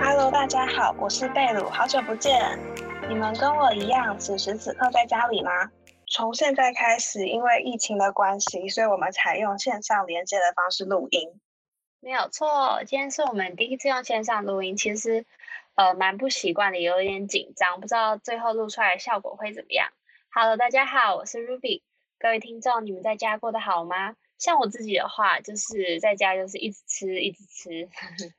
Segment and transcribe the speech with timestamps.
[0.00, 2.58] Hello，大家好，我是贝鲁，好久不见。
[3.08, 5.70] 你们跟我一样，此时此刻在家里吗？
[6.06, 11.40] 从现在开始，因为疫情的关系，所以我们采用线上连接的方式录音。
[12.00, 15.24] 没有错，今天是我们第一次用线上录音，其实
[15.74, 19.88] 呃蛮不习惯的，有点紧张，不知道最后录出来的效果会怎么样。
[20.30, 21.82] Hello，大家好，我是 Ruby，
[22.22, 24.14] 各位听众，你们在家过得好吗？
[24.38, 27.88] 像我自己的话，就是在家就是一直吃，一直吃。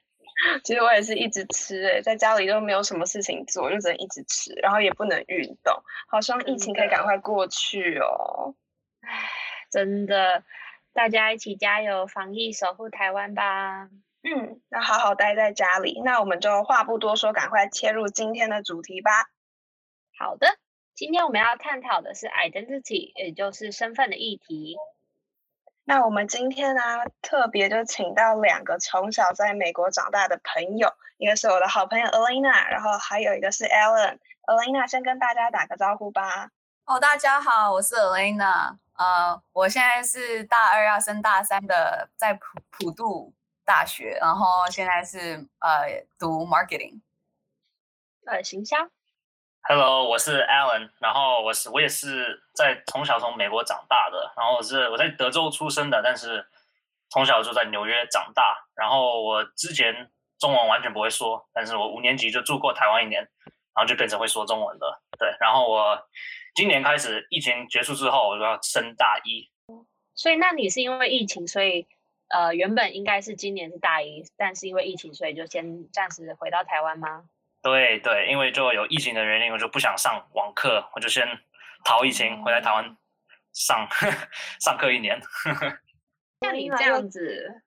[0.64, 5.84] 其实我也是一直吃，哎，在家里都没有什么事情做，就只能一直吃，然后也不能运动。
[6.08, 8.56] 好希望疫情可以赶快过去哦。
[9.02, 9.30] 唉，
[9.70, 10.46] 真的，
[10.94, 13.90] 大家一起加油，防疫守护台湾吧。
[14.24, 16.02] 嗯，那好好待在家里。
[16.06, 19.12] 那我们就话不多说，赶快切入今天的主题吧。
[20.18, 20.48] 好的，
[20.96, 24.78] 今天我们要探讨的是 identity，也就是身份的议题。
[25.86, 26.82] 那我们今天呢，
[27.22, 34.20] 特别就请到两个从小在美国长大的朋友，一个是我的好朋友 Elena，然后还有一个是 Alan。
[34.46, 36.52] Elena 先跟大家打个招呼吧。
[36.86, 43.34] 哦，大家好，我是 Elena，呃，我现在是大二要升大三的，在普普渡
[43.66, 47.02] 大学，然后现在是呃读 marketing，
[48.26, 48.78] 呃，行销。
[49.66, 56.46] Hello，我是 Alan，然后我是我也是在从小从美国长大的，然后我是我在德州出生的，但是
[57.10, 58.68] 从小就在纽约长大。
[58.76, 63.22] 然后我之前中文完全不会说，但是我五年级就住过台湾一年，
[63.74, 65.02] 然后就变成会说中文了。
[65.18, 65.98] 对，然后我
[66.54, 69.50] 今年开始疫情结束之后，我就要升大一。
[70.14, 71.88] 所以，那你是因为疫情，所以
[72.28, 77.24] 呃原本应该是今年是大一，但是因为疫情，所以就先暂时回到台湾吗？
[77.64, 81.26] 对对，因为就有疫情的原因，我就不想上网课，我就先
[81.84, 82.96] 逃疫情回来台湾
[83.54, 83.88] 上
[84.60, 85.20] 上课一年。
[86.42, 87.64] 像你这样子，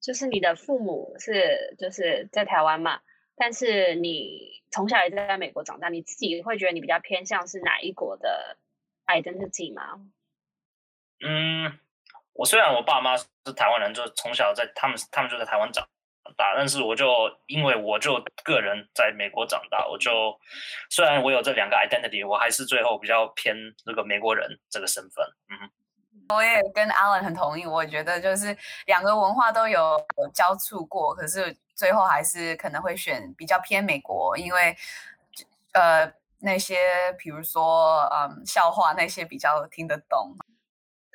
[0.00, 3.00] 就是你的父母是就是在台湾嘛，
[3.36, 8.56] 但是你从小也在美国长大，你自己会觉得你比较偏向是哪一国的
[9.06, 10.00] identity 吗？
[11.24, 11.78] 嗯，
[12.32, 13.26] 我虽然我爸妈是
[13.56, 15.86] 台湾人，就从小在他们他们就在台湾长
[16.36, 17.06] 大，但是我就
[17.46, 20.10] 因为我就个人在美国长大，我就
[20.90, 25.24] 虽然我有这两个 identity，我还是最后比较偏这个美国人这个身份。
[25.48, 25.70] 嗯，
[26.28, 28.56] 我也跟 Alan 很同意，我觉得就是
[28.86, 29.98] 两个文化都有
[30.34, 34.76] 交触过，可是最后还是可能会选比较偏美国，因为
[35.72, 36.76] 呃那些
[37.18, 40.36] 比如说嗯笑话那些比较听得懂。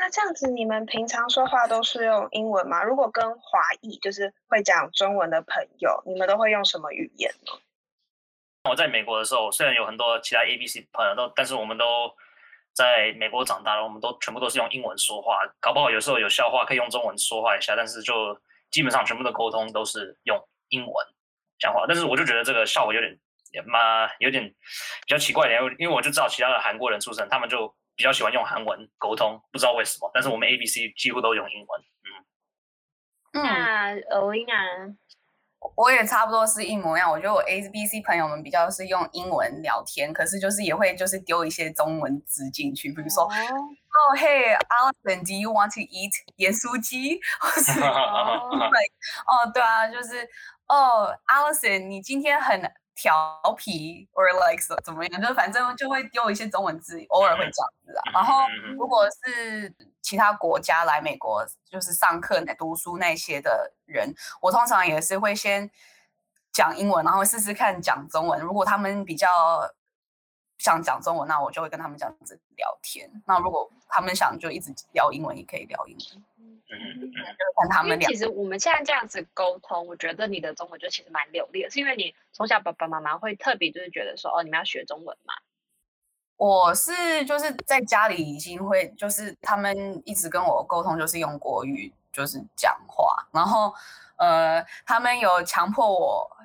[0.01, 2.81] 那这样子，你们平常说话都是用英文吗？
[2.81, 7.53] 如果跟华裔，就是会讲中文的朋友，你们都会用什么语言呢？
[8.67, 12.11] 我在美国的时候，虽然有很多其他 A、B、C 朋友都，但是我们都
[12.73, 15.37] 在美国长大了，我们都全部都是用英文说话。
[15.59, 18.35] 搞不好有时候有笑话可以用中文说话一下，但是就
[18.71, 20.35] 基本上全部的沟通都是用
[20.69, 20.93] 英文
[21.59, 21.85] 讲话。
[21.87, 23.15] 但是我就觉得这个效果有点
[23.51, 24.55] 也嘛有点比
[25.05, 27.71] 较奇怪一点，因为我就知道其他的韩国人出身，他们就。
[28.01, 31.81] 比较喜欢用韩文沟通，不知道为什么，但是我们 A、B、C 几乎都用英文。
[33.33, 34.57] 嗯，那欧英啊，
[35.75, 37.11] 我也差不多是一模一样。
[37.11, 43.29] 我觉得我 A、B、C 朋友们比较是用英文聊天，可是就是也会就是丢一些中文字进去，比如说，哦
[44.17, 47.21] ，Hey Alison，Do you want to eat 盐酥鸡？
[47.39, 47.79] 或是
[49.29, 50.27] 哦，对啊，就是
[50.67, 52.59] 哦，Alison，你今天很。
[53.01, 55.19] 调皮，or like 怎么样？
[55.19, 58.11] 就反正就会丢一些中文字，偶尔会这样子啊。
[58.13, 58.43] 然后
[58.77, 59.73] 如果是
[60.03, 65.67] 其他国家来美国，就是上课、读书那些的人，我通常也是会先
[66.51, 68.39] 讲英文，然后试试看讲中文。
[68.39, 69.27] 如果他们比较
[70.59, 73.09] 想讲中文，那我就会跟他们这样子聊天。
[73.25, 76.23] 那如果他们想就一直聊英文，也可以聊英文。
[76.71, 77.11] 嗯，
[77.59, 85.33] 看他们其实我们现在这样子沟通，我觉得你的中文就其实蛮流利的，是因为你从小爸爸妈妈会特别就是觉得说，哦，你们要学中文嘛。
[86.37, 93.73] 我是就是在家里已经会，就是他们一直跟我沟通，就是用国语就是讲话，然后
[94.15, 96.37] 呃，他们有强迫我。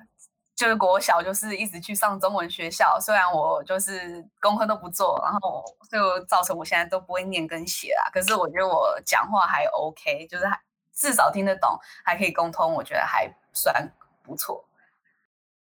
[0.57, 8.09] 就是国小就是一直去上中文学校，虽然我就是功课都不做，然后就造成我现在都不会念跟写啦。
[8.11, 10.59] 可是我觉得我讲话还 OK，就是还
[10.91, 13.93] 至少听得懂，还可以沟通，我觉得还算
[14.23, 14.65] 不错。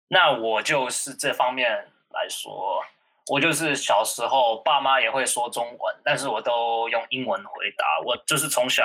[0.09, 1.69] 那我就是这方面
[2.09, 2.83] 来说，
[3.27, 7.85] 我就是小时候爸妈也会说中文，但是我都用英文回答。
[8.05, 8.83] 我就是从小。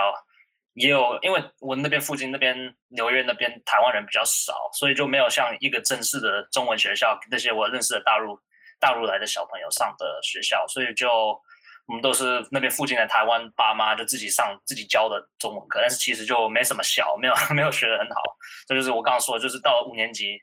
[0.77, 2.55] 也有，因为我那边附近那边
[2.89, 8.39] 纽约那边台湾人比较少，所以就没有像一个正式的中文学校那些我认识的大陆
[8.79, 11.09] 大陆来的小朋友上的学校，所以就
[11.87, 18.21] 我们都是那边附近的台湾爸妈就自己上自己教的中文课，但是其实就没什么效，没有 没有学的很好。
[18.69, 20.39] 这就是我刚刚说，就是到五年级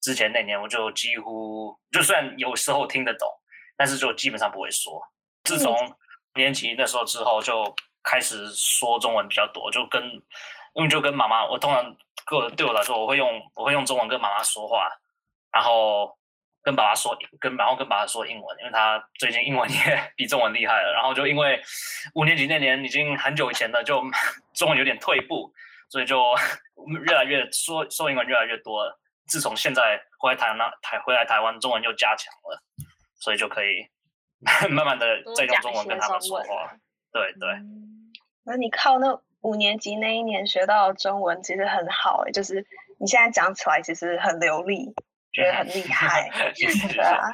[0.00, 3.28] 之前那年，我就几乎就算有时候听得懂，
[3.76, 5.00] 但是就基本上不会说。
[5.44, 7.72] 自从五年级那时候之后，就
[8.06, 10.02] 开始说中文比较多，就跟
[10.74, 11.84] 因为就跟妈妈，我通常
[12.24, 14.88] 个对我来说，我会用我会用中文跟妈妈说话，
[15.52, 16.16] 然后。
[16.66, 19.76] 跟爸爸说，跟然后跟爸爸说英文，因为他最近英文也
[20.18, 20.92] 比中文厉害了。
[20.92, 21.62] 然后就因为
[22.14, 24.02] 五年级那年已经很久以前了，就
[24.52, 25.54] 中文有点退步，
[25.88, 26.34] 所以就
[27.06, 28.98] 越来越说说英文越来越多了。
[29.28, 32.60] 自从现在回来台湾台回来台湾，中文又加强了，
[33.14, 33.86] 所以就可以
[34.68, 36.74] 慢慢的再用中文跟他们说话。
[37.12, 37.48] 对对。
[38.46, 42.64] 那你靠那五年级那一年学到中文，其实很好哎，就是
[42.98, 44.94] 你现在讲起来其实很流利。
[45.32, 47.28] 觉得很厉害， 对啊。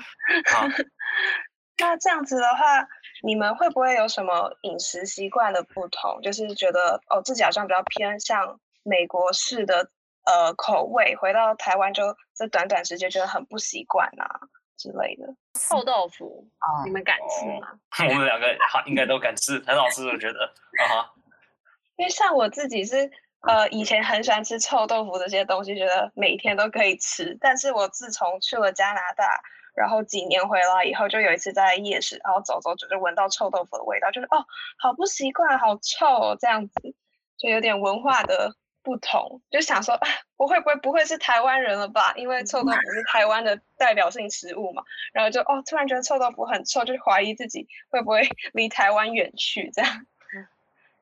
[1.78, 2.88] 那这样子的话，
[3.22, 6.20] 你们会不会有什么饮食习惯的不同？
[6.20, 9.88] 就是觉得哦，自己好像比较偏向美国式的
[10.24, 14.40] 呃口味，回到台湾就这短短时间觉得很不习惯啊
[14.82, 15.32] 之类的。
[15.54, 16.44] 臭豆腐，
[16.84, 17.78] 你们敢吃吗？
[18.10, 20.44] 我们两个好应该都敢吃，很好吃，我觉得
[20.90, 21.06] 啊。
[21.96, 23.10] 因为像我自己是。
[23.44, 27.36] 呃，以前很喜欢吃臭豆腐这些东西，觉得每天都可以吃。
[27.40, 29.26] 但是我自从去了加拿大，
[29.74, 34.46] 然后几年回来以后，就有一次在夜市，然后走走走就闻到臭豆腐的味道，就是哦，
[34.78, 36.94] 好不习惯，好臭哦，这样子，
[37.36, 42.14] 就有点文化的不同，就想说啊，我会不会不会是台湾人了吧？
[42.16, 44.82] 因为臭豆腐是 台湾的代表性食物嘛。
[45.12, 50.06] 然后就哦，突然觉得臭豆腐很臭，就怀疑自己会不会 离台湾远去这样。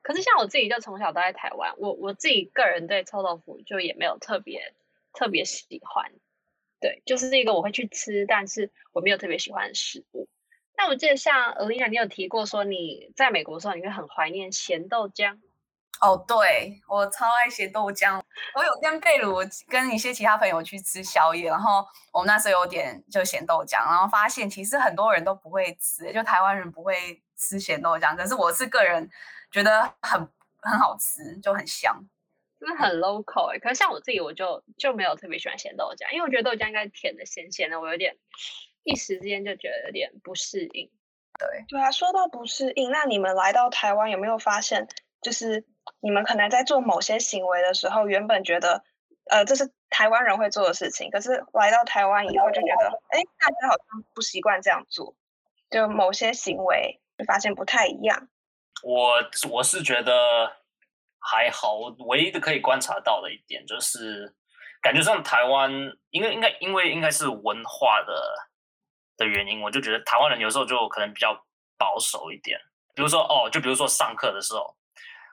[0.03, 4.73] 可是像我自己就从小都在台湾，我我自己个人对臭豆腐就也没有特别
[5.13, 6.11] 特别喜欢，
[6.79, 10.27] 对，就是一个我会去吃，但是我没有特别喜欢的食物。
[10.75, 15.37] 那我记得像 Alina，你有提过说你在美国的时候你会很怀念咸豆浆。
[16.01, 18.21] 哦，对我超爱咸豆浆。
[18.55, 19.37] 我有跟贝鲁
[19.67, 29.09] 跟一些其他朋友去吃宵夜，然后我们那时候有点就咸豆浆，然后发现其实很多人都不会吃，就台湾人不会吃咸豆浆，可是我是个人。
[29.53, 30.17] 觉得很
[30.61, 31.93] 很好吃，就很香，
[32.57, 33.59] 真的很 local 哎。
[33.59, 38.15] 可是像我自己，我就就没有特别喜欢咸豆浆，因为我觉得豆浆应该甜的、咸咸的，我有点
[38.85, 40.89] 一时之间就觉得有点不适应。
[41.37, 44.87] 对对啊，说到不适应，那你们来到台湾有没有发现，
[45.21, 45.65] 就是
[45.99, 48.83] 你们可能在做某些行为的时候，原本觉得
[49.29, 55.15] 呃这是台湾人会做的事情，可是来到台湾以后就觉得，哎，大家好像不习惯这样做，
[55.69, 58.27] 就某些行为就发现不太一样。
[58.83, 59.13] 我
[59.51, 60.13] 我是觉得
[61.19, 61.75] 还好，
[62.07, 64.35] 唯一的可以观察到的一点就是，
[64.81, 65.71] 感觉上台湾，
[66.09, 68.13] 应该应该因为应该是文化的
[69.17, 71.45] 的原因，我就觉得台湾人有时候就可能比较
[71.77, 72.59] 保守一点。
[72.95, 74.75] 比如说哦，就比如说上课的时候，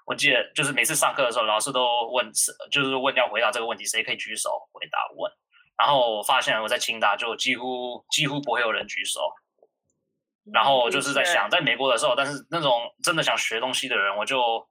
[0.08, 2.32] 我记得就是每次上课的时候，老师都问，
[2.72, 5.31] 就是问要回答这个问题，谁可以举手回答问。
[5.76, 9.31] 然后我发现我在清大就几乎几乎不会有人举手。
[10.50, 14.66] 然后我就是在想，在美国的时候，但是那种真的想学东西的人，我就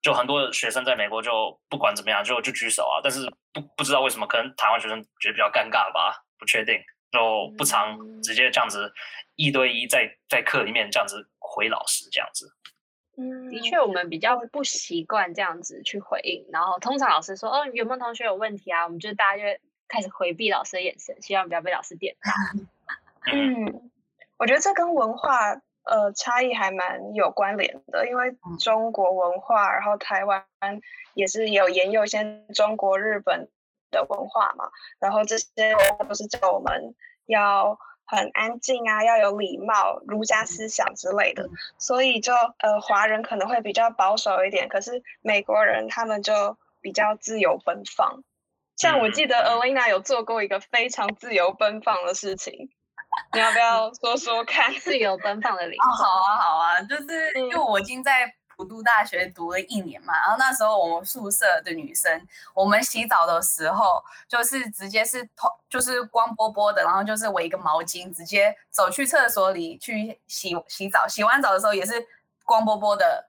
[0.00, 6.80] 就很多学生在美国就不管怎么样就就举手啊，但是不不知道为什么，可能台湾学生觉得比较尴尬吧，不确定，
[7.12, 8.90] 就不常直接这样子
[9.36, 12.48] 一对一在在课里面这样子回老师这样子。
[13.16, 18.84] 嗯，的确，我们比较不习惯这样子去回应，然后通常老师说哦，有没有同学有问题啊？
[18.84, 22.32] 我们就大家就开始回避老师的眼神，希望不要被老师点到。
[23.32, 23.90] 嗯。
[24.38, 25.52] 我觉得这跟文化
[25.84, 30.44] 呃差异还蛮有关联的，因为中国文化，然后台湾
[31.14, 33.48] 也是有沿用一些中国、日本
[33.92, 35.76] 的文化嘛，然后这些
[36.08, 36.92] 都是叫我们
[37.26, 37.78] 要
[38.16, 48.22] 很安静啊，要有礼貌、儒家思想之类的，所以就呃华人可能会比较保守一点，可是美国人他们就比较自由奔放。
[48.76, 52.70] 像我记得 Alina 有做过一个非常自由奔放的事情。
[53.34, 56.06] 你要不要说说看自由奔放的灵魂？
[56.06, 72.06] 好啊，好啊，就是因为我已经在普渡大学读了一年嘛，然后那时候我们宿舍的女生，我们洗澡的时候就是直接是头就是光波波的，然后就是围一个毛巾，直接走去厕所里去洗洗澡，洗完澡的时候也是
[72.44, 73.28] 光波波的，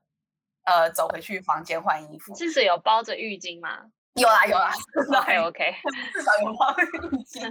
[0.66, 2.32] 呃，走回去房间换衣服。
[2.36, 3.80] 至少有包着浴巾吗？
[4.14, 4.72] 有啊，有啊
[5.18, 5.76] ，OK OK，
[6.14, 7.42] 至少有包浴巾。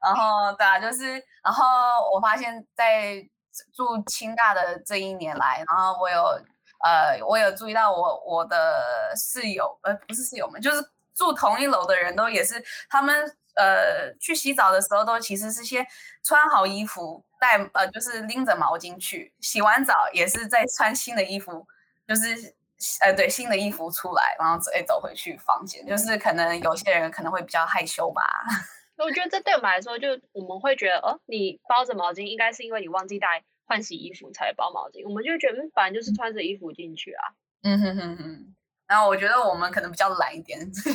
[0.00, 1.64] 然后对啊，就是，然后
[2.12, 3.24] 我发现，在
[3.72, 6.40] 住清大的这一年来，然后我有，
[6.82, 10.84] 呃，我有注意到我我的室友，呃，不是室友们，就是
[11.14, 13.14] 住同一楼的人都也是，他们
[13.54, 15.86] 呃去洗澡的时候都其实是先
[16.22, 21.66] 穿好衣服，带呃就是拎着毛巾去，洗完澡也是再穿新的衣服，
[22.08, 22.54] 就是
[23.02, 28.22] 呃对新的衣服出来，然后再走回去房间，就是可能有些人可能会比较害羞吧。
[28.98, 35.06] 我觉得这对我们来说，就我们会觉得，哦，你包着毛巾，应该是因为你忘记带换洗衣服才包毛巾。
[35.08, 37.22] 我们就觉得，嗯，反正就是穿着衣服进去啊。
[37.62, 38.54] 嗯哼哼哼。
[38.88, 40.92] 然后我觉得我们可能比较懒一点， 直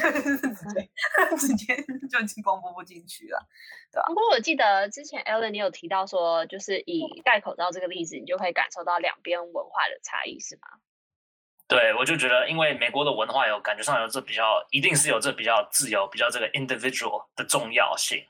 [1.56, 1.76] 接
[2.12, 3.44] 就进光波不进去了，
[3.92, 4.06] 对吧？
[4.10, 10.68] 不过我记得之前 Ellen 你有提到说，就是以戴口罩这个例子，你就会感受到两边文化的差异，是吗？
[11.68, 18.24] 对，我就觉得，因为美国的文化有感觉上有这比较，一定是有这比较自由、比较这个 individual 的重要性。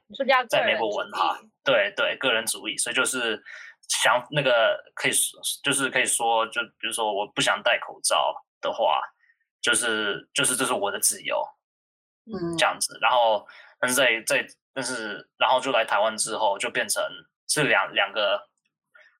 [0.49, 3.43] 在美国文化，对对，个人主义，所以就是
[3.87, 9.01] 想那个可以说，就是可以说，就比如说我不想戴口罩的话，
[9.61, 11.43] 就是就是这是我的自由，
[12.25, 12.97] 嗯，这样子。
[13.01, 13.45] 然后，
[13.79, 17.03] 但是在在，但是然后就来台湾之后，就变成
[17.47, 18.47] 是两两个。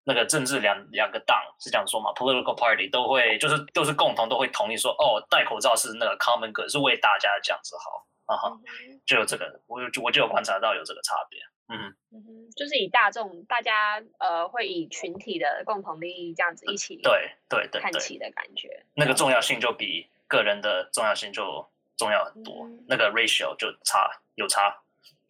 [0.10, 8.58] 那个政治两两个党是这样说嘛？Political party 都会就是都是共同都会同意说，哦，戴口罩是那个 common good，是为大家这样子好啊哈，
[9.06, 11.38] 就有这个，我就我就有观察到有这个差别，
[11.70, 24.82] 嗯嗯，就是以大众大家呃会以群体的共同利益这样子一起对对对看齐的感觉，那个重要性就比个人的重要性就重要很多，那个 ratio 就差有差。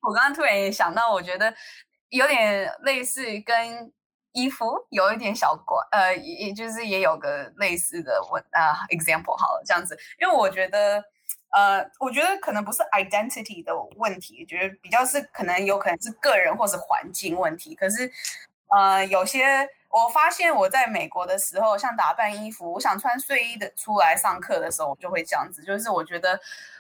[0.02, 1.54] 我刚刚突然也想到，我觉得
[2.10, 3.92] 有点类似跟。
[4.34, 11.04] 衣服有一点小关，呃，也就是也有个类似的问啊，example 好了，这样子，因为我觉得，
[11.50, 17.74] 呃，我觉得可能不是 identity 的问题，觉得比较是可能有可能是个人或是环境问题。
[17.74, 18.12] 可是，
[18.68, 26.40] 呃，有些我发现我在美国的时候，像打扮衣服，我想穿睡衣的出来上课的时候，我就会这样子，就是我觉得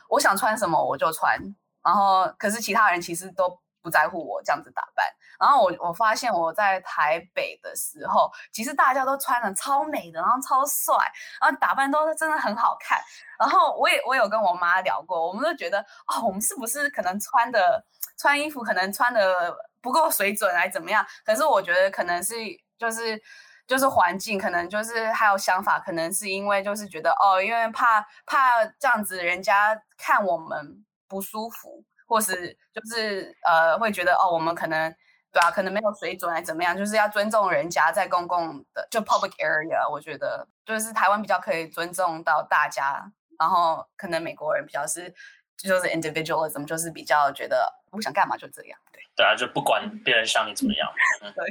[0.09, 1.39] 我想穿什么我就穿，
[1.83, 3.57] 然后可是其他人其实都
[3.87, 5.05] 不在乎我这样子打扮。
[5.39, 10.93] 然后我我发现我在台北的时候，其实大家都穿的超美的，然后超帅，
[11.39, 12.99] 然后打扮都真的很好看。
[13.39, 17.85] 然后我也我有跟我妈聊过，我们都觉得哦，我们是不是可能穿的
[18.17, 21.05] 穿衣服可能穿的不够水准，还怎么样？
[21.23, 22.33] 可是我觉得可能是
[22.79, 23.21] 就是
[23.67, 34.95] 就是环境，可能就是还有想法，可能是因为就是觉得哦，因为怕怕这样子人家看我们不舒服，或是就是呃会觉得哦，我们可能。
[35.29, 45.13] 对啊，可能没有水准还怎么样，就是要尊重人家在公共的就 public area，我觉得就是台湾比较可以尊重到大家，然后可能美国人比较是
[45.57, 48.79] 就是 individualism，就是比较觉得我想干嘛就这样，
[49.17, 49.25] 对。
[49.25, 50.87] 啊，就不管别人想你怎么样。
[51.35, 51.45] 对。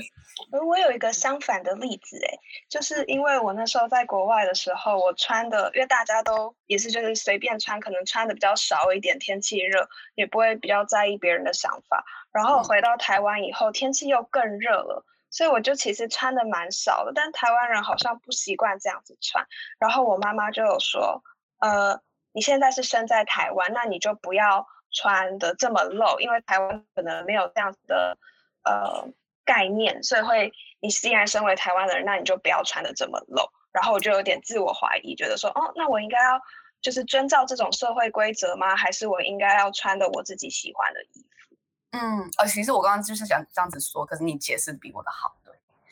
[0.52, 12.04] 而我有一个相反的例子，哎，就是因为我那时候在国外的时候，我穿的，因为大家都也是就是随便穿，可能穿的比较少一点，天气热也不会比较在意别人的想法。
[12.32, 17.12] 然后回到台湾以后，天气又更热了，所以我就其实穿的蛮少的。
[17.14, 19.44] 但台湾人好像不习惯这样子穿。
[19.80, 21.24] 然后我妈妈就有说，
[21.60, 22.00] 呃，
[22.32, 24.66] 你现在是生在台湾，那你就不要。
[24.92, 28.16] 穿的这么露，因为台湾可能没有这样子的
[28.64, 29.08] 呃
[29.44, 33.42] 概念，所以会你既然身为台湾的人，那你就不要穿的这么露。
[33.72, 36.40] 然后我就有点自我怀疑，觉得说，哦，那我应该要
[36.80, 38.74] 就是遵照这种社会规则吗？
[38.74, 41.56] 还是我应该要穿的我自己喜欢的衣服？
[41.92, 45.36] 嗯，呃，其实我刚刚就是想这样子说，可是你解释比我的好。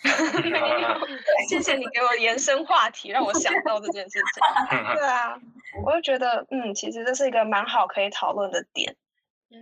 [1.49, 4.77] 谢谢你给我延伸话题，让我想到这件事情。
[4.95, 5.35] 对啊，
[5.83, 8.95] 我就觉得，嗯，其实这是一个蛮好可以讨论的点。
[9.51, 9.61] 嗯，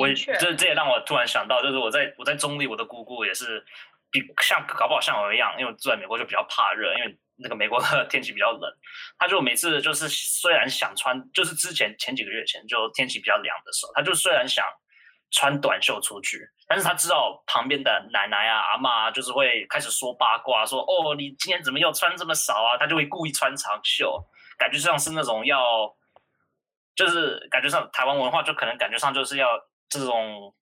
[0.00, 3.64] 我这这也让我突然想到，就是我在我在中立，我的姑姑也是
[4.10, 8.70] 比像搞不好像我一样，因为住在美国就比较怕热，因为那个美国的 天气比较冷。
[9.18, 14.66] 他就每次就是虽然想穿，就是之前前几个月前就天气比较凉的时候，他就虽然想。
[15.32, 22.76] 穿短袖出去，但是他知道旁边的奶奶啊、阿妈就是会开始说八卦，说哦，你今天怎么又穿这么少啊？
[22.78, 24.22] 他就会故意穿长袖，
[24.58, 25.90] 感觉上是那种要，
[26.94, 29.48] 就是感觉上台湾文化就可能感觉上就是要
[29.88, 30.54] 这种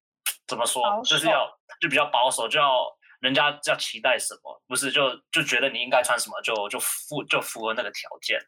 [0.47, 1.51] 怎么说，就是要
[1.81, 2.87] 就比较保守，就要
[3.19, 8.39] 人家要期待什么，不是就就觉得你应该穿什么就就符就符合那个条件。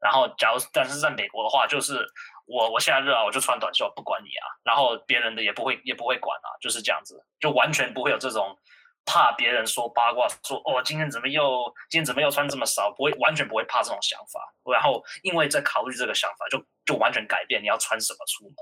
[0.00, 2.04] 然后假如但是在美国的话，就是。
[2.50, 4.44] 我我现在热啊，我就穿短袖，不管你啊。
[4.64, 8.58] 然后别人的也不会也不会管啊，就是这样子，就完全不会有这种
[9.06, 14.40] 怕别人说八卦，说哦今天怎么又今天怎么又穿这么少，不会完全不会怕这种想法。
[14.72, 18.54] 然后因为在考虑这个想法，就就完全改变你要穿什么出门。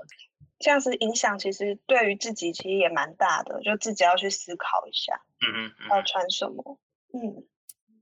[0.59, 6.79] 这样子影响其实对于自己其实也蛮大的，就自己要去思考一下，嗯嗯，要穿什么，
[7.13, 7.43] 嗯。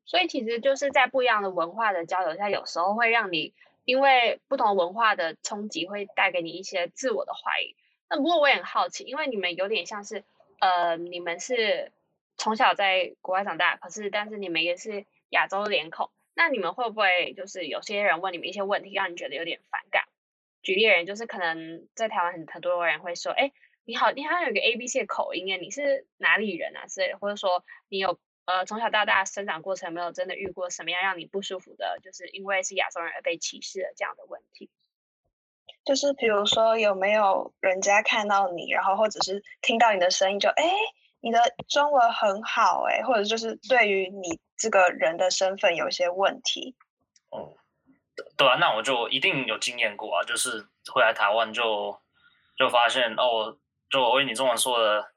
[0.05, 3.53] 所以其实就是在不一样的文化的交流下，有时候会让你。
[3.87, 7.73] 因为不同文化的冲击会带给你一些自我的怀疑。
[8.09, 10.25] 那不过我也很好奇，因为你们有点像是，
[10.59, 11.93] 呃，你们是
[12.35, 20.03] 从小在国外长大，可是但是你们也是亚洲脸孔，那你们会不会就是有些人问你们一些问题，让你觉得有点反感？
[20.61, 23.53] 举例而言，就是可能在台湾很很多人会说，哎，
[23.85, 28.19] 你好，你好像有个 A B C 口音诶，你是哪里人啊之类的，或者说你有。
[28.47, 34.69] 呃，从小到大生长过程，没有真的遇过什么样让你不舒服的，就是因为是亚洲人而被歧视的这样的问题。
[35.83, 40.63] 就是比如说，有没有人家看到你，然后或者是听到你的声音，就哎，
[41.19, 46.73] 你的中文很好哎，或者就是对于你这个人的身份有一些问题。
[47.31, 47.53] 哦，
[48.37, 51.99] 对啊，那我就一定有经验过啊，就是回来台湾就
[52.57, 53.57] 就发现哦，
[53.89, 55.11] 就我为你中文说的。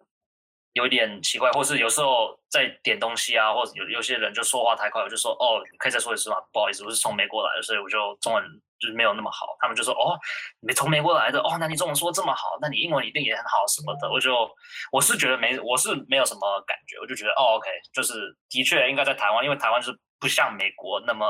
[0.75, 6.37] 有点奇怪，或是有时候在点东西啊，或者有有些人就说话太快，我就说哦，可以再说一次吗？
[6.53, 8.45] 不好意思，我是从美国来的，所以我就中文
[8.79, 9.57] 就是没有那么好。
[9.59, 10.17] 他们就说哦，
[10.61, 14.09] 你从美国来的哦，那你中文说这么好，那你英文一定也很好什么的。
[14.09, 14.49] 我就
[14.93, 21.27] 我是觉得没，我是没有什么感觉，我就觉得哦，OK，就是的确应该在台湾，因为台湾是不像美国那么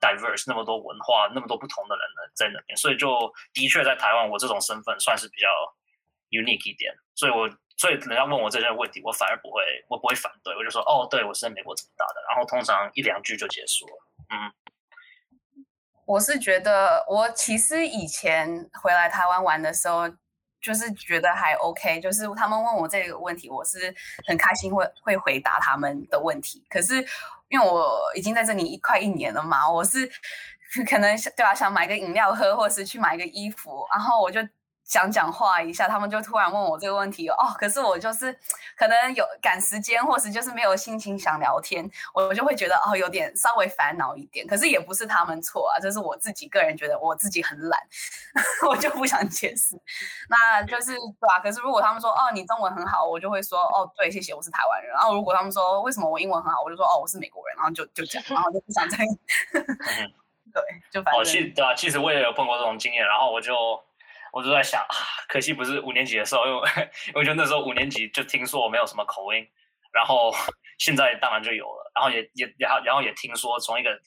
[0.00, 5.48] diverse，那么多文化，那么多不同的人呢在那边，所以就的确在台湾，我这种身份算是比较
[6.30, 7.50] unique 一点，所以我。
[7.76, 13.92] 所以人家问我这些问题，我反而不会，我不会反对，我就说哦，对我是在美国长大的，然后通常一两句就结束了。
[14.30, 14.50] 嗯，
[16.06, 20.08] 我是觉得我其实以前回来台湾玩的时候，
[20.58, 23.94] 就是觉得还 OK，就是他们问我这个问题，我是
[24.26, 26.64] 很开心会会回答他们的问题。
[26.70, 26.94] 可是
[27.48, 30.10] 因为我已经在这里一快一年了嘛，我是
[30.88, 34.40] 可能想对啊，想买个饮料喝，或是去买个衣服，然后我就。
[34.86, 37.34] 讲讲话一下，他们就突然问我这个问题哦。
[37.58, 38.32] 可是我就是
[38.76, 44.46] 可能有赶时间，或是就是没有心情想聊天，我就会觉得哦，有点稍微烦恼一点。
[44.46, 47.80] 可是也不是他们错啊，这是我自己个人觉得我自己很懒，
[48.68, 49.74] 我就不想解释。
[50.28, 51.40] 那就是对吧？
[51.42, 54.92] 可是如果他们说哦，你中文很好，我就会说哦，对，谢谢，我是台湾人。
[54.92, 57.56] 然后如果他们说为什么我英文很好，我就说哦，我是美国人。
[57.56, 58.98] 然后就就这样，然后就不想再
[59.52, 60.62] 对，
[60.92, 61.20] 就反正。
[61.20, 63.52] 哦，其对啊，其实我也有碰过这种经验，然后我就。
[64.36, 64.94] 我就在想啊，
[65.28, 69.42] 可惜不是五年级的时候，因为我觉得那时候五年级就听说我没有什么口音，
[69.94, 70.30] 然后
[70.76, 73.98] 现在当然就有了，然后也也然后然后也听说从一个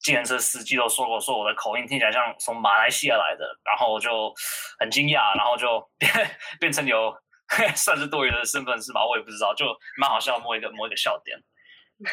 [0.00, 4.34] 计程车司机都说过，说我的口音听起来像从马来西亚来的，然后我就
[4.80, 6.12] 很惊讶，然后就变
[6.58, 7.16] 变成有
[7.76, 9.06] 算是多余的身份是吧？
[9.06, 9.66] 我也不知道，就
[10.00, 11.38] 蛮好笑，摸一个摸一个笑点。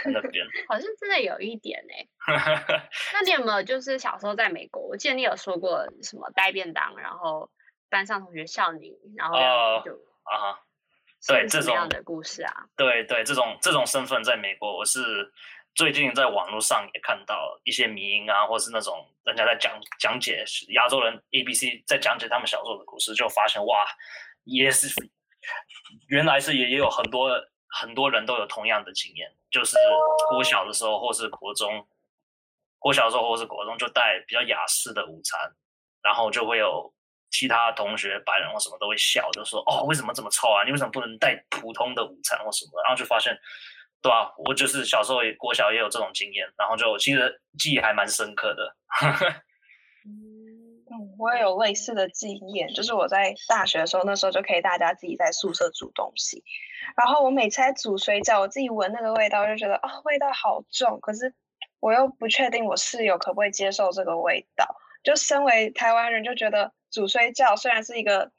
[0.06, 1.94] 那边 好像真的有一点呢。
[3.14, 4.82] 那你有没有就是小时候在美国？
[4.82, 7.50] 我记得你有说过什么带便当，然后
[7.90, 9.38] 班上同学笑你，然后
[9.84, 10.58] 就啊，
[11.28, 15.32] 对这种样的故事啊，对对，这种这种身份在美国，我是
[15.76, 23.86] 最近在网络上也看到一些迷音啊，或是那种人家在讲讲解亚洲人 A B C 在讲解他们小时候的故事，就发现哇，
[24.44, 24.88] 也是
[26.08, 27.30] 原来是也也有很多
[27.72, 29.32] 很多人都有同样的经验。
[29.50, 29.76] 就是
[30.30, 31.86] 国小的时候，或是国中，
[32.80, 35.40] 国小的时候或是国中，就带比较雅式的午餐，
[36.02, 36.94] 然后就会有
[37.30, 40.64] 其他同学白人或什么都会笑，就说：“哦，为什么这么臭啊？
[40.64, 43.38] 你为什么不能带普通的午餐或什么？”然后就发现，
[44.02, 48.76] 对啊，我就是小时候也国小也有这种经验，然后就其实记忆还蛮深刻的。
[51.22, 56.44] 我也有类似的经验，就是我在大学的时候，那时候就可以大家自己在宿舍煮东西，
[56.98, 61.36] 然后我每次在煮水饺，我自己闻那个味道就觉得啊，味道好重，可是
[61.80, 64.66] 我又不确定我室友可不可以接受这个味道。
[65.04, 68.32] 就身为台湾人，就觉得煮水饺虽然是一个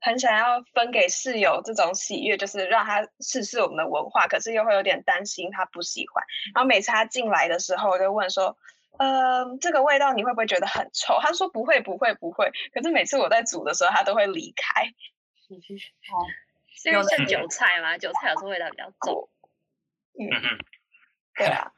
[0.00, 6.24] 很想要分给室友这种喜悦，就是让他试试我们的文化，可是又会有点担心他不喜欢。
[6.54, 8.56] 然后每次他进来的时候，我就问说。
[8.96, 11.18] 呃，这个味道你会不会觉得很臭？
[11.20, 12.50] 他说不会，不会，不会。
[12.72, 14.82] 可是每次我在煮的时候，他都会离开。
[16.12, 16.26] 哦，
[16.74, 17.96] 是因为是韭菜吗？
[17.98, 19.28] 韭菜有时候味道比较重。
[20.18, 20.58] 嗯嗯，
[21.36, 21.70] 对啊。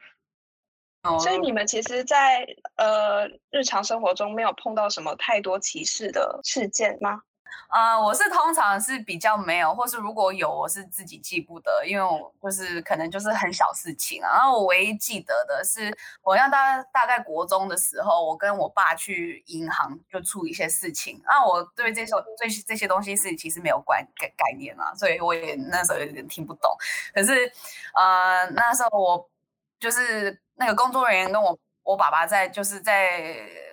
[1.20, 2.46] 所以你们其实，在
[2.76, 7.22] 呃日常生活中没有碰到什么太多歧视的事件吗？
[7.68, 14.30] 呃，我是通常是比较没有，或是如果有，我是自己记不得，因为我就是可能就是很小事情啊。
[14.32, 21.22] 然后我唯一记得的是，我像大大概国中的时候，我跟我爸去银行就出一些事情。
[21.24, 26.70] 那我对这些这些这些东西是其实没有概概概念啊，所以我也那时候有点听不懂。
[27.14, 27.52] 可是
[27.94, 29.30] 呃那时候我
[29.78, 33.69] 就是那个工作人员跟我我爸爸在就是在。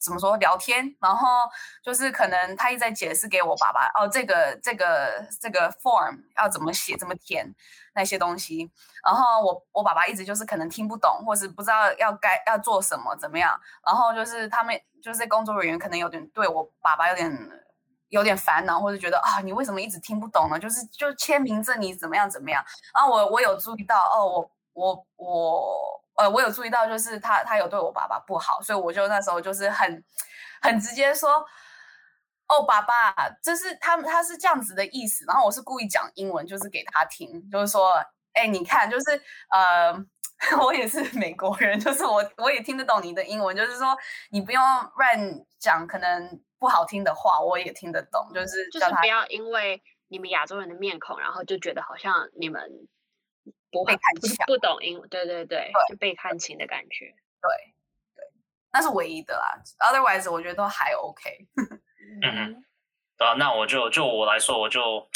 [0.00, 1.28] 怎么说聊天，然后
[1.82, 7.54] 就是可能他一直在解释给我爸爸哦，这个这个这个 form 要怎么写怎么填
[7.94, 8.70] 那些东西，
[9.04, 17.50] 然后我我爸爸一直就是可能听不懂，或是不知道要该要做什么怎么样，然后就是他们就是工作人员可能有点对我爸爸有点
[18.08, 20.58] 有点烦恼，或者觉得啊你为什么一直听不懂呢？
[20.58, 26.00] 就是就签名这你怎么样怎么样，然后我我有注意到哦我我我。
[26.20, 30.04] 呃，我有注意到，就是他他有对我爸爸不好，所以我就那时候就是很
[30.60, 31.42] 很直接说，
[32.46, 37.92] 哦，爸爸，就是他们他是这样子的意思，然后我是故意讲英文，就是给他听，就是说，
[38.34, 39.18] 哎，你看，就是
[39.50, 39.96] 呃，
[40.62, 43.96] 我也是美国人，就是我我也听得懂你的英文，就是说
[44.30, 44.62] 你不用
[44.96, 45.18] 乱
[45.58, 52.60] 讲可能不好听的话，我也听得懂，就是就是不要因为你们亚洲人的面孔，然后就觉得好像你们。
[53.70, 57.06] 不被看清，不懂英文，对对对，就被看清的感觉，
[57.40, 57.50] 对
[58.16, 58.24] 对，
[58.72, 59.62] 那是唯一的啦。
[59.78, 61.46] Otherwise，我觉得都还 OK。
[62.22, 62.64] 嗯哼，
[63.16, 65.08] 对啊，那我就就我来说，我就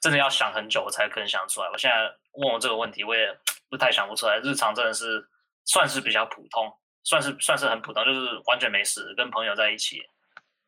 [0.00, 1.70] 真的要想很久，我才可能想出来。
[1.70, 1.96] 我现在
[2.32, 3.26] 问我这个问题，我也
[3.70, 4.38] 不太想不出来。
[4.44, 5.26] 日常真的是
[5.64, 6.70] 算是比较普通，
[7.04, 10.02] 算是算是很普通，就是完全没事，跟朋友在一起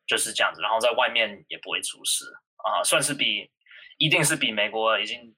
[0.07, 2.25] 就是这样子，然后在外面也不会出事
[2.57, 3.51] 啊，算是比
[3.97, 5.35] 一定是比美国已经。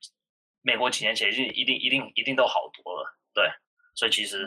[0.67, 3.49] 美国几年前就一定一定一定都好多了，对，
[3.95, 4.45] 所以其实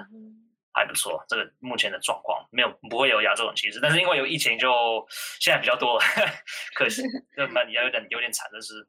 [0.70, 1.24] 还不错。
[1.26, 4.68] 这个目前的状况没有不会有亚洲人歧视，但是因为有疫情，就
[5.40, 6.04] 现在比较多了，
[6.74, 7.02] 可惜
[7.38, 8.86] 那蛮也有点有点惨，但是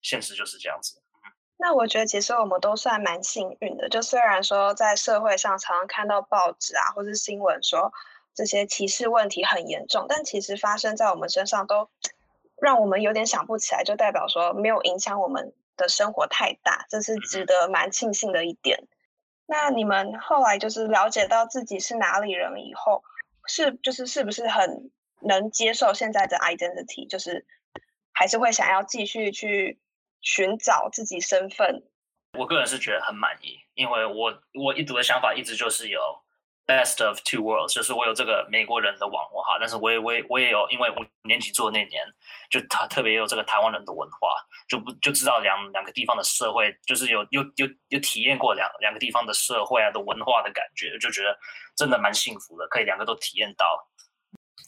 [0.00, 1.02] 现实就是这样子。
[1.56, 7.92] 那我觉得其实我们都算蛮幸运的，就虽然说在社会上常常看到报纸啊或是新闻说
[8.32, 11.90] 这些歧视问题很严重，但其实发生在我们身上都
[12.62, 15.52] 让我们有点想不起来，就代表说没有影响我们。
[15.76, 18.86] 的生活太大，这是值得蛮庆幸的一点。
[19.46, 23.02] 那你们后来就是了解到自己是哪里人以后，
[23.46, 27.08] 是就是是不是很能接受现在的 identity？
[27.08, 27.46] 就是
[28.12, 29.78] 还是会想要继续去
[30.20, 31.82] 寻找自己身份？
[32.38, 36.00] 我个人是觉得很满意，因为我我一读的想法一直就是有。
[36.66, 42.02] Best of two worlds，就是我有这个美国人的网络哈，但是我也我也我也有，因为五年级做那年，
[42.48, 44.34] 就他特别有这个台湾人的文化，
[44.66, 51.38] 就不就知道两两个地方的社会，就是有有有有体验过两两个地方的社会啊的文化的感觉，就觉得
[51.76, 53.66] 真的蛮幸福的，可以两个都体验到。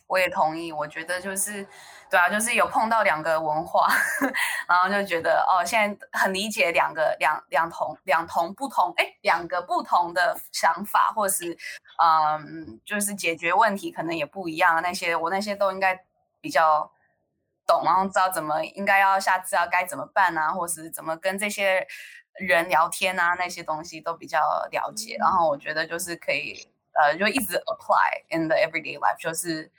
[0.07, 1.67] 我也同意，我觉得就是，
[2.09, 3.89] 对啊，就是有碰到两个文化，
[4.69, 11.57] 然后就觉得哦，现在很理解两个两两同两同不同，哎，两个不同的想法，或是
[12.01, 16.05] 嗯，就是解决问题可能也不一样，那些我那些都应该
[16.41, 16.91] 比较
[17.67, 21.85] 懂，然后知道怎么应该要下次要该怎么办啊，或是怎么跟这些
[22.35, 24.39] 人聊天啊，那些东西都比较
[24.71, 29.71] 了解，然后我觉得就是可以呃，就一直 apply in the everyday life，就是。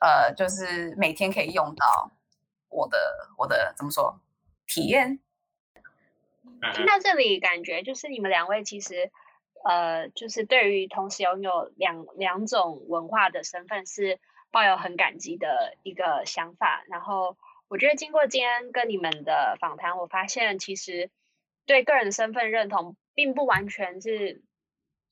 [0.00, 2.12] 呃，就是每天可以用到
[2.68, 2.96] 我的
[3.36, 4.20] 我的怎么说
[4.64, 5.18] 体验？
[6.72, 9.10] 听到这里，感觉就是你们两位其实
[9.64, 14.20] 呃，就是对于同时拥有两两种文化的身份是
[14.52, 16.84] 抱有很感激的一个想法。
[16.86, 21.10] 然后我觉得经过今天跟你们的访谈，我发现其实
[21.66, 24.44] 对个人身份认同并不完全是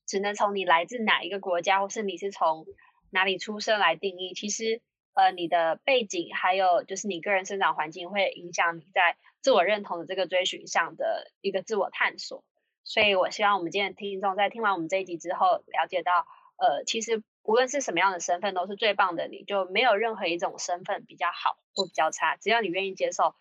[0.07, 2.65] 只能从你来自哪一个国家，或是你是从。
[3.09, 4.33] 哪里出生来定义？
[4.33, 4.81] 其实，
[5.13, 12.43] 呃，你的背景还有就是你个人生长环境会影响你在自我认同的这个追寻上的一个自我探索。
[12.83, 23.35] 所以我希望我们今天的听众在听完我们这一集之后，了解到，呃，其实无论是什么样的身份都是最棒的，你就没有任何一种身份比较好或比较差，只要你愿意接受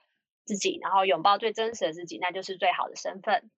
[0.44, 3.50] 自己，然后拥抱最真实的自己，那就是最好的身份。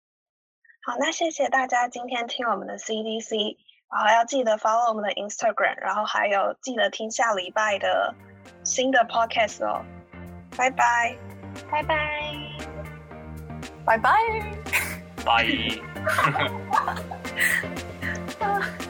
[0.82, 3.56] 好，那谢谢大家今天听我们的 CDC。
[3.90, 8.14] 然后要记得 follow 我们的 Instagram，然后还有记得听下礼拜的
[8.62, 9.82] 新的 podcast 哦，
[10.58, 11.16] 拜拜，
[11.70, 11.96] 拜拜，
[13.86, 14.12] 拜拜，
[15.24, 15.46] 拜。